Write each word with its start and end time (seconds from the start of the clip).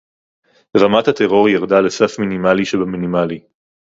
רמת 0.77 1.07
הטרור 1.07 1.49
ירדה 1.49 1.81
לסף 1.81 2.19
מינימלי 2.19 2.65
שבמינימלי 2.65 3.39